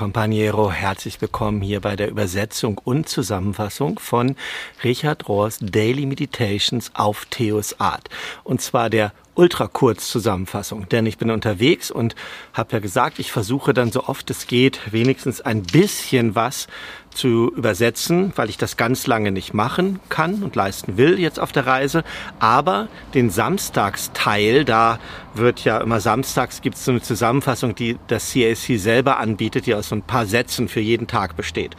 Companiero, 0.00 0.72
herzlich 0.72 1.20
willkommen 1.20 1.60
hier 1.60 1.80
bei 1.80 1.94
der 1.94 2.08
Übersetzung 2.08 2.78
und 2.78 3.06
Zusammenfassung 3.06 3.98
von 3.98 4.34
Richard 4.82 5.28
Rohrs 5.28 5.58
Daily 5.60 6.06
Meditations 6.06 6.90
auf 6.94 7.26
Theos 7.26 7.78
Art. 7.80 8.08
Und 8.42 8.62
zwar 8.62 8.88
der 8.88 9.12
Ultrakurzzusammenfassung, 9.40 10.86
denn 10.90 11.06
ich 11.06 11.16
bin 11.16 11.30
unterwegs 11.30 11.90
und 11.90 12.14
habe 12.52 12.74
ja 12.74 12.78
gesagt, 12.78 13.18
ich 13.18 13.32
versuche 13.32 13.72
dann 13.72 13.90
so 13.90 14.04
oft 14.04 14.28
es 14.28 14.46
geht, 14.46 14.92
wenigstens 14.92 15.40
ein 15.40 15.62
bisschen 15.62 16.34
was 16.34 16.68
zu 17.08 17.50
übersetzen, 17.56 18.34
weil 18.36 18.50
ich 18.50 18.58
das 18.58 18.76
ganz 18.76 19.06
lange 19.06 19.32
nicht 19.32 19.54
machen 19.54 19.98
kann 20.10 20.42
und 20.42 20.56
leisten 20.56 20.98
will 20.98 21.18
jetzt 21.18 21.40
auf 21.40 21.52
der 21.52 21.66
Reise. 21.66 22.04
Aber 22.38 22.88
den 23.14 23.30
Samstagsteil, 23.30 24.66
da 24.66 24.98
wird 25.32 25.64
ja 25.64 25.78
immer 25.78 26.00
samstags 26.00 26.60
gibt 26.60 26.76
es 26.76 26.84
so 26.84 26.90
eine 26.90 27.00
Zusammenfassung, 27.00 27.74
die 27.74 27.96
das 28.08 28.34
CAC 28.34 28.78
selber 28.78 29.18
anbietet, 29.18 29.64
die 29.64 29.74
aus 29.74 29.88
so 29.88 29.94
ein 29.94 30.02
paar 30.02 30.26
Sätzen 30.26 30.68
für 30.68 30.80
jeden 30.80 31.06
Tag 31.06 31.34
besteht. 31.34 31.76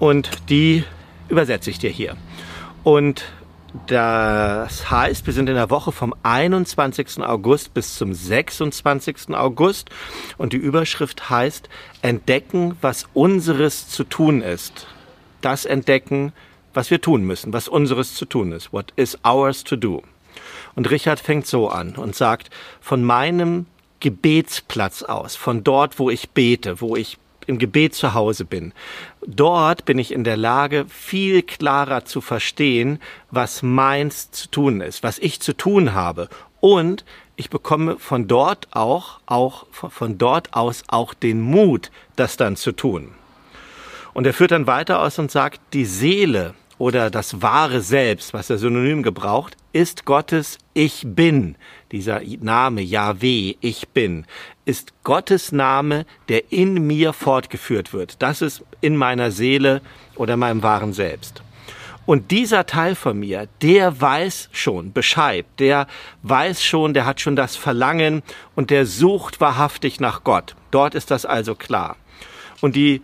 Und 0.00 0.28
die 0.50 0.82
übersetze 1.28 1.70
ich 1.70 1.78
dir 1.78 1.90
hier. 1.90 2.16
Und 2.82 3.24
das 3.86 4.90
heißt, 4.90 5.26
wir 5.26 5.32
sind 5.32 5.48
in 5.48 5.54
der 5.54 5.70
Woche 5.70 5.92
vom 5.92 6.14
21. 6.22 7.20
August 7.20 7.74
bis 7.74 7.96
zum 7.96 8.14
26. 8.14 9.34
August 9.34 9.90
und 10.38 10.52
die 10.52 10.56
Überschrift 10.58 11.30
heißt 11.30 11.68
Entdecken, 12.02 12.76
was 12.80 13.06
unseres 13.14 13.88
zu 13.88 14.04
tun 14.04 14.42
ist. 14.42 14.86
Das 15.40 15.64
entdecken, 15.64 16.32
was 16.74 16.90
wir 16.90 17.00
tun 17.00 17.24
müssen, 17.24 17.52
was 17.52 17.68
unseres 17.68 18.14
zu 18.14 18.24
tun 18.24 18.52
ist. 18.52 18.72
What 18.72 18.92
is 18.96 19.18
ours 19.24 19.64
to 19.64 19.76
do? 19.76 20.02
Und 20.74 20.90
Richard 20.90 21.20
fängt 21.20 21.46
so 21.46 21.68
an 21.68 21.96
und 21.96 22.14
sagt, 22.14 22.50
von 22.80 23.02
meinem 23.02 23.66
Gebetsplatz 24.00 25.02
aus, 25.02 25.36
von 25.36 25.64
dort, 25.64 25.98
wo 25.98 26.10
ich 26.10 26.30
bete, 26.30 26.80
wo 26.80 26.96
ich 26.96 27.18
im 27.46 27.58
Gebet 27.58 27.94
zu 27.94 28.14
Hause 28.14 28.44
bin. 28.44 28.72
Dort 29.26 29.84
bin 29.84 29.98
ich 29.98 30.12
in 30.12 30.24
der 30.24 30.36
Lage, 30.36 30.86
viel 30.88 31.42
klarer 31.42 32.04
zu 32.04 32.20
verstehen, 32.20 33.00
was 33.30 33.62
meins 33.62 34.30
zu 34.30 34.50
tun 34.50 34.80
ist, 34.80 35.02
was 35.02 35.18
ich 35.18 35.40
zu 35.40 35.52
tun 35.56 35.94
habe. 35.94 36.28
Und 36.60 37.04
ich 37.36 37.50
bekomme 37.50 37.98
von 37.98 38.28
dort 38.28 38.68
auch, 38.70 39.20
auch, 39.26 39.66
von 39.70 40.18
dort 40.18 40.54
aus 40.54 40.84
auch 40.88 41.14
den 41.14 41.40
Mut, 41.40 41.90
das 42.16 42.36
dann 42.36 42.56
zu 42.56 42.72
tun. 42.72 43.12
Und 44.14 44.26
er 44.26 44.32
führt 44.32 44.52
dann 44.52 44.66
weiter 44.66 45.02
aus 45.02 45.18
und 45.18 45.30
sagt, 45.30 45.60
die 45.74 45.84
Seele 45.84 46.54
oder 46.78 47.10
das 47.10 47.42
wahre 47.42 47.80
Selbst, 47.80 48.34
was 48.34 48.50
er 48.50 48.58
synonym 48.58 49.02
gebraucht, 49.02 49.56
ist 49.72 50.04
Gottes 50.04 50.58
Ich 50.74 51.02
bin. 51.04 51.56
Dieser 51.92 52.20
Name 52.40 52.82
Yahweh, 52.82 53.54
Ich 53.60 53.88
bin, 53.88 54.26
ist 54.64 54.92
Gottes 55.04 55.52
Name, 55.52 56.06
der 56.28 56.52
in 56.52 56.86
mir 56.86 57.12
fortgeführt 57.12 57.92
wird. 57.92 58.20
Das 58.22 58.42
ist 58.42 58.64
in 58.80 58.96
meiner 58.96 59.30
Seele 59.30 59.80
oder 60.16 60.36
meinem 60.36 60.62
wahren 60.62 60.92
Selbst. 60.92 61.42
Und 62.06 62.30
dieser 62.30 62.66
Teil 62.66 62.94
von 62.94 63.18
mir, 63.18 63.48
der 63.62 64.00
weiß 64.00 64.48
schon 64.52 64.92
Bescheid, 64.92 65.44
der 65.58 65.88
weiß 66.22 66.62
schon, 66.62 66.94
der 66.94 67.04
hat 67.04 67.20
schon 67.20 67.34
das 67.34 67.56
Verlangen 67.56 68.22
und 68.54 68.70
der 68.70 68.86
sucht 68.86 69.40
wahrhaftig 69.40 69.98
nach 69.98 70.22
Gott. 70.22 70.54
Dort 70.70 70.94
ist 70.94 71.10
das 71.10 71.26
also 71.26 71.56
klar. 71.56 71.96
Und 72.60 72.76
die 72.76 73.02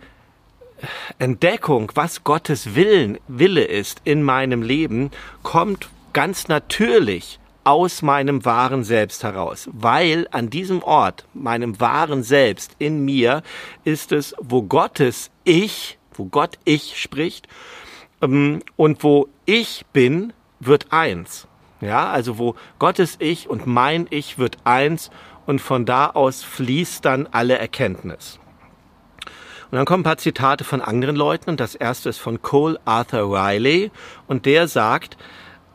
Entdeckung, 1.19 1.91
was 1.95 2.23
Gottes 2.23 2.75
Willen, 2.75 3.17
Wille 3.27 3.63
ist 3.63 4.01
in 4.03 4.23
meinem 4.23 4.61
Leben, 4.61 5.11
kommt 5.41 5.89
ganz 6.13 6.47
natürlich 6.47 7.39
aus 7.63 8.01
meinem 8.01 8.43
wahren 8.45 8.83
Selbst 8.83 9.23
heraus, 9.23 9.69
weil 9.71 10.27
an 10.31 10.49
diesem 10.49 10.83
Ort, 10.83 11.25
meinem 11.33 11.79
wahren 11.79 12.23
Selbst 12.23 12.75
in 12.79 13.05
mir, 13.05 13.41
ist 13.83 14.11
es, 14.11 14.35
wo 14.39 14.63
Gottes 14.63 15.31
Ich, 15.43 15.97
wo 16.13 16.25
Gott 16.25 16.59
Ich 16.65 16.99
spricht 17.01 17.47
ähm, 18.21 18.61
und 18.75 19.03
wo 19.03 19.29
ich 19.45 19.85
bin, 19.93 20.33
wird 20.59 20.91
eins. 20.91 21.47
Ja, 21.81 22.11
also 22.11 22.37
wo 22.37 22.55
Gottes 22.79 23.17
Ich 23.19 23.49
und 23.49 23.67
mein 23.67 24.07
Ich 24.09 24.37
wird 24.37 24.57
eins 24.63 25.09
und 25.45 25.59
von 25.59 25.85
da 25.85 26.07
aus 26.07 26.43
fließt 26.43 27.03
dann 27.03 27.27
alle 27.31 27.57
Erkenntnis. 27.57 28.39
Und 29.73 29.77
dann 29.77 29.85
kommen 29.87 30.01
ein 30.01 30.03
paar 30.03 30.19
Zitate 30.19 30.63
von 30.63 30.81
anderen 30.81 31.15
Leuten 31.15 31.49
und 31.49 31.59
das 31.59 31.73
erste 31.73 32.09
ist 32.09 32.19
von 32.19 32.43
Cole 32.43 32.79
Arthur 32.85 33.35
Riley 33.35 33.89
und 34.27 34.45
der 34.45 34.67
sagt, 34.67 35.17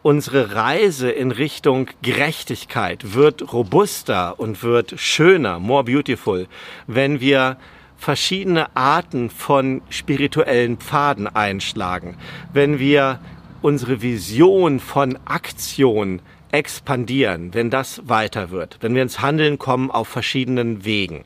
unsere 0.03 0.55
Reise 0.55 1.11
in 1.11 1.33
Richtung 1.33 1.89
Gerechtigkeit 2.01 3.15
wird 3.15 3.53
robuster 3.53 4.39
und 4.39 4.63
wird 4.63 5.01
schöner, 5.01 5.59
more 5.59 5.83
beautiful, 5.83 6.47
wenn 6.87 7.19
wir 7.19 7.57
verschiedene 7.97 8.77
Arten 8.77 9.31
von 9.31 9.83
spirituellen 9.89 10.77
Pfaden 10.77 11.27
einschlagen, 11.27 12.19
wenn 12.53 12.79
wir 12.79 13.19
unsere 13.63 14.01
Vision 14.01 14.79
von 14.79 15.19
Aktion 15.25 16.23
expandieren, 16.53 17.53
wenn 17.53 17.69
das 17.69 18.03
weiter 18.09 18.51
wird, 18.51 18.79
wenn 18.81 18.95
wir 18.95 19.03
ins 19.03 19.21
Handeln 19.21 19.59
kommen 19.59 19.91
auf 19.91 20.07
verschiedenen 20.07 20.85
Wegen, 20.85 21.25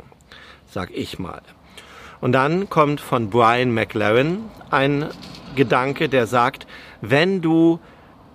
sag 0.71 0.91
ich 0.91 1.19
mal. 1.19 1.43
Und 2.23 2.31
dann 2.31 2.71
kommt 2.71 3.01
von 3.01 3.31
Brian 3.31 3.75
McLaren 3.75 4.45
ein 4.71 5.09
Gedanke, 5.57 6.09
der 6.09 6.29
sagt, 6.29 6.69
wenn 7.01 7.43
du 7.43 7.81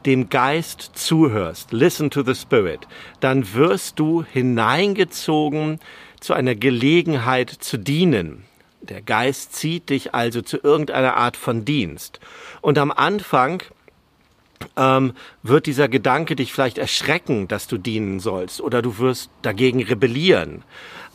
dem 0.05 0.29
Geist 0.29 0.91
zuhörst, 0.95 1.71
listen 1.71 2.09
to 2.09 2.21
the 2.21 2.35
Spirit, 2.35 2.81
dann 3.21 3.53
wirst 3.53 3.97
du 3.97 4.25
hineingezogen 4.25 5.79
zu 6.19 6.33
einer 6.33 6.53
Gelegenheit 6.55 7.49
zu 7.49 7.77
dienen. 7.77 8.43
Der 8.81 9.01
Geist 9.01 9.55
zieht 9.55 9.89
dich 9.89 10.13
also 10.13 10.41
zu 10.41 10.57
irgendeiner 10.57 11.15
Art 11.15 11.37
von 11.37 11.63
Dienst. 11.63 12.19
Und 12.59 12.77
am 12.77 12.91
Anfang 12.91 13.63
ähm, 14.75 15.13
wird 15.43 15.65
dieser 15.65 15.87
Gedanke 15.87 16.35
dich 16.35 16.53
vielleicht 16.53 16.77
erschrecken, 16.77 17.47
dass 17.47 17.67
du 17.67 17.77
dienen 17.77 18.19
sollst, 18.19 18.61
oder 18.61 18.81
du 18.81 18.97
wirst 18.97 19.29
dagegen 19.41 19.83
rebellieren. 19.83 20.63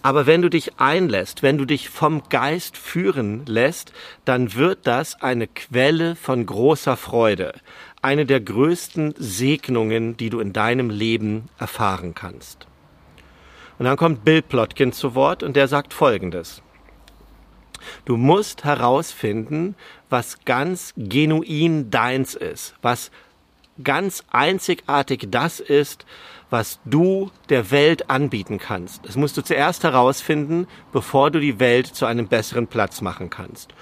Aber 0.03 0.27
wenn 0.27 0.43
du 0.43 0.49
dich 0.49 0.81
einlässt, 0.81 1.43
wenn 1.43 1.59
du 1.59 1.65
dich 1.65 1.89
vom 1.89 2.25
Geist 2.29 2.77
führen 2.77 3.47
lässt, 3.47 3.93
dann 4.25 4.55
wird 4.55 4.81
das 4.87 5.23
eine 5.23 5.47
Quelle 5.47 6.17
von 6.17 6.45
großer 6.45 6.97
Freude, 6.97 7.55
eine 8.03 8.27
der 8.27 8.41
größten 8.41 9.15
Segnungen, 9.17 10.17
die 10.17 10.29
du 10.29 10.41
in 10.41 10.53
deinem 10.53 10.91
Leben 10.91 11.49
erfahren 11.59 12.15
kannst. 12.15 12.67
Und 13.79 13.87
dann 13.87 13.97
kommt 13.97 14.25
Bill 14.25 14.43
Plotkin 14.43 14.93
zu 14.93 15.15
Wort 15.15 15.45
und 15.45 15.55
der 15.55 15.69
sagt 15.69 15.95
Folgendes. 15.95 16.63
Du 18.05 18.17
musst 18.17 18.65
herausfinden, 18.65 19.77
was 20.11 20.45
ganz 20.45 20.93
genuin 20.97 21.91
deins 21.91 22.35
ist, 22.35 22.75
was 22.83 23.11
ganz 23.83 24.25
einzigartig 24.31 25.29
das 25.31 25.61
ist, 25.61 26.07
was 26.51 26.81
du 26.85 27.31
der 27.49 27.71
Welt 27.71 28.11
anbieten 28.11 28.59
kannst. 28.59 29.07
Das 29.07 29.17
musst 29.17 29.37
du 29.37 29.43
zuerst 29.43 29.85
herausfinden, 29.85 30.67
bevor 30.93 31.31
du 31.31 31.41
die 31.41 31.59
Welt 31.61 31.87
zu 31.87 32.07
einem 32.07 32.29
besseren 32.29 32.67
Platz 32.67 33.01
machen 33.01 33.31
kannst. 33.31 33.75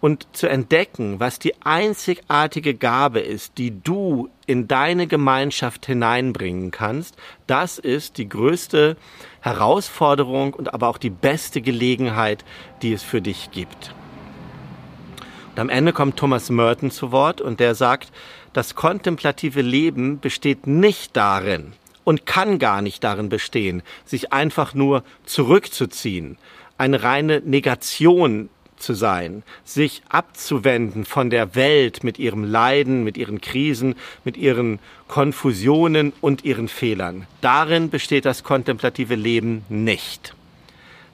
Und 0.00 0.28
zu 0.32 0.48
entdecken, 0.48 1.20
was 1.20 1.38
die 1.38 1.54
einzigartige 1.62 2.74
Gabe 2.74 3.20
ist, 3.20 3.56
die 3.56 3.82
du 3.82 4.28
in 4.46 4.68
deine 4.68 5.06
Gemeinschaft 5.06 5.86
hineinbringen 5.86 6.70
kannst, 6.70 7.16
das 7.46 7.78
ist 7.78 8.18
die 8.18 8.28
größte 8.28 8.96
Herausforderung 9.40 10.52
und 10.52 10.74
aber 10.74 10.88
auch 10.88 10.98
die 10.98 11.10
beste 11.10 11.62
Gelegenheit, 11.62 12.44
die 12.82 12.92
es 12.92 13.02
für 13.02 13.22
dich 13.22 13.50
gibt. 13.50 13.95
Und 15.56 15.60
am 15.60 15.68
Ende 15.70 15.94
kommt 15.94 16.18
Thomas 16.18 16.50
Merton 16.50 16.90
zu 16.90 17.12
Wort 17.12 17.40
und 17.40 17.60
der 17.60 17.74
sagt, 17.74 18.12
das 18.52 18.74
kontemplative 18.74 19.62
Leben 19.62 20.20
besteht 20.20 20.66
nicht 20.66 21.16
darin, 21.16 21.72
und 22.04 22.26
kann 22.26 22.58
gar 22.58 22.82
nicht 22.82 23.02
darin 23.02 23.30
bestehen, 23.30 23.82
sich 24.04 24.34
einfach 24.34 24.74
nur 24.74 25.02
zurückzuziehen, 25.24 26.36
eine 26.76 27.02
reine 27.02 27.40
Negation 27.40 28.50
zu 28.76 28.92
sein, 28.92 29.44
sich 29.64 30.02
abzuwenden 30.10 31.06
von 31.06 31.30
der 31.30 31.54
Welt 31.54 32.04
mit 32.04 32.18
ihrem 32.18 32.44
Leiden, 32.44 33.02
mit 33.02 33.16
ihren 33.16 33.40
Krisen, 33.40 33.94
mit 34.24 34.36
ihren 34.36 34.78
Konfusionen 35.08 36.12
und 36.20 36.44
ihren 36.44 36.68
Fehlern. 36.68 37.26
Darin 37.40 37.88
besteht 37.88 38.26
das 38.26 38.44
kontemplative 38.44 39.14
Leben 39.14 39.64
nicht. 39.70 40.35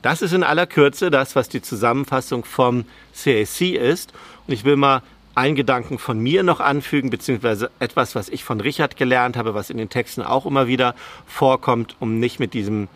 Das 0.02 0.20
ist 0.20 0.32
in 0.32 0.43
aller 0.43 0.66
Kürze 0.66 1.10
das, 1.10 1.37
was 1.37 1.49
die 1.49 1.62
Zusammenfassung 1.62 2.44
vom 2.44 2.84
CAC 3.14 3.60
ist. 3.75 4.12
Und 4.46 4.52
ich 4.52 4.64
will 4.64 4.76
mal 4.76 5.02
einen 5.34 5.54
Gedanken 5.54 5.99
von 5.99 6.19
mir 6.19 6.43
noch 6.43 6.60
anfügen, 6.60 7.08
beziehungsweise 7.08 7.70
etwas, 7.78 8.14
was 8.14 8.28
ich 8.28 8.44
von 8.44 8.60
Richard 8.60 8.96
gelernt 8.96 9.37
habe, 9.37 9.54
was 9.54 9.70
in 9.70 9.78
den 9.78 9.88
Texten 9.88 10.22
auch 10.22 10.44
immer 10.44 10.66
wieder 10.66 10.94
vorkommt, 11.26 11.96
um 12.00 12.19
nicht 12.19 12.38
mit 12.40 12.52
diesem 12.52 12.88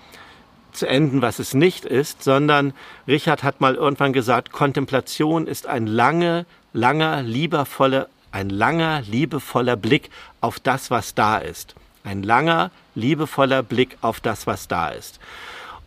zu 0.72 0.86
enden, 0.86 1.22
was 1.22 1.38
es 1.38 1.54
nicht 1.54 1.86
ist, 1.86 2.22
sondern 2.22 2.74
Richard 3.08 3.42
hat 3.42 3.62
mal 3.62 3.76
irgendwann 3.76 4.12
gesagt, 4.12 4.52
Kontemplation 4.52 5.46
ist 5.46 5.66
ein 5.66 5.86
lange, 5.86 6.44
langer, 6.74 7.22
liebevoller, 7.22 8.08
ein 8.30 8.50
langer, 8.50 9.00
liebevoller 9.00 9.76
Blick 9.76 10.10
auf 10.42 10.60
das, 10.60 10.90
was 10.90 11.14
da 11.14 11.38
ist. 11.38 11.74
Ein 12.04 12.22
langer, 12.22 12.70
liebevoller 12.94 13.62
Blick 13.62 13.96
auf 14.02 14.20
das, 14.20 14.46
was 14.46 14.68
da 14.68 14.90
ist. 14.90 15.18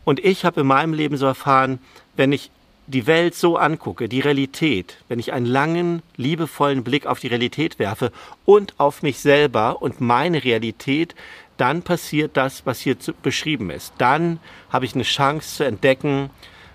Und 0.05 0.23
ich 0.23 0.45
habe 0.45 0.61
in 0.61 0.67
meinem 0.67 0.93
Leben 0.93 1.17
so 1.17 1.25
erfahren, 1.25 1.79
wenn 2.15 2.31
ich 2.31 2.51
die 2.87 3.05
Welt 3.05 3.35
so 3.35 3.57
angucke, 3.57 4.09
die 4.09 4.19
Realität, 4.19 4.97
wenn 5.07 5.19
ich 5.19 5.31
einen 5.31 5.45
langen, 5.45 6.01
liebevollen 6.17 6.83
Blick 6.83 7.05
auf 7.05 7.19
die 7.19 7.27
Realität 7.27 7.77
werfe 7.77 8.11
und 8.45 8.73
auf 8.79 9.03
mich 9.03 9.19
selber 9.19 9.81
und 9.81 10.01
meine 10.01 10.43
Realität, 10.43 11.13
dann 11.57 11.83
passiert 11.83 12.35
das, 12.35 12.65
was 12.65 12.79
hier 12.79 12.95
beschrieben 13.21 13.69
ist. 13.69 13.93
Dann 13.99 14.39
habe 14.71 14.85
ich 14.85 14.95
eine 14.95 15.03
Chance 15.03 15.57
zu 15.57 15.65
entdecken, 15.65 16.31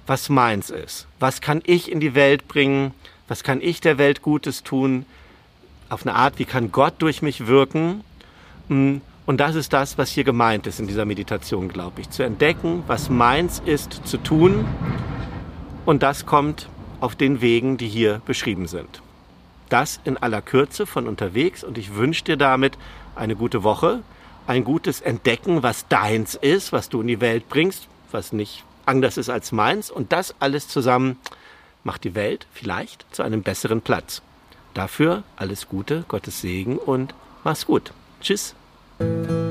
was 0.07 0.29
meins 0.29 0.71
ist. 0.71 1.07
Was 1.19 1.41
kann 1.41 1.63
ich 1.65 1.91
in 1.91 2.01
die 2.01 2.15
Welt 2.15 2.47
bringen? 2.47 2.93
Was 3.27 3.43
kann 3.43 3.61
ich 3.61 3.81
der 3.81 3.99
Welt 3.99 4.23
Gutes 4.23 4.63
tun? 4.63 5.07
Auf 5.89 6.07
eine 6.07 6.15
Art, 6.15 6.39
wie 6.39 6.45
kann 6.45 6.71
Gott 6.71 6.95
durch 6.99 7.23
mich 7.23 7.47
wirken? 7.47 8.05
Und 9.27 9.39
das 9.39 9.55
ist 9.55 9.73
das, 9.73 9.97
was 9.97 10.11
hier 10.11 10.25
gemeint 10.25 10.67
ist 10.67 10.81
in 10.81 10.87
dieser 10.87 11.07
Meditation, 11.07 11.69
glaube 11.69 12.03
ich. 12.03 12.11
Zu 12.11 12.23
entdecken, 12.23 12.85
was 12.87 13.09
meins 13.09 13.63
ist 13.65 14.07
zu 14.07 14.19
tun. 14.19 14.67
Und 15.87 16.03
das 16.03 16.27
kommt 16.27 16.69
auf 17.01 17.17
den 17.17 17.41
Wegen, 17.41 17.77
die 17.77 17.89
hier 17.89 18.21
beschrieben 18.27 18.67
sind. 18.67 19.03
Das 19.71 19.99
in 20.05 20.17
aller 20.19 20.43
Kürze 20.43 20.87
von 20.87 21.09
unterwegs 21.09 21.65
und 21.65 21.79
ich 21.79 21.95
wünsche 21.95 22.25
dir 22.25 22.37
damit 22.37 22.77
eine 23.17 23.35
gute 23.35 23.63
Woche, 23.63 24.03
ein 24.47 24.65
gutes 24.65 25.01
Entdecken, 25.01 25.63
was 25.63 25.89
deins 25.89 26.35
ist, 26.35 26.73
was 26.73 26.91
du 26.91 27.01
in 27.01 27.07
die 27.07 27.21
Welt 27.21 27.49
bringst, 27.49 27.89
was 28.11 28.33
nicht 28.33 28.65
anders 28.85 29.17
ist 29.17 29.31
als 29.31 29.53
meins. 29.53 29.91
Und 29.91 30.13
das 30.13 30.35
alles 30.39 30.69
zusammen 30.69 31.19
macht 31.83 32.05
die 32.05 32.15
Welt 32.15 32.47
vielleicht 32.53 33.07
zu 33.11 33.23
einem 33.23 33.43
besseren 33.43 33.81
Platz. 33.81 34.21
Dafür 34.75 35.23
alles 35.37 35.69
Gute, 35.69 36.05
Gottes 36.09 36.41
Segen 36.41 36.77
und 36.77 37.15
mach's 37.43 37.65
gut. 37.65 37.93
Tschüss. 38.21 38.55
Thank 39.05 39.29
you. 39.31 39.44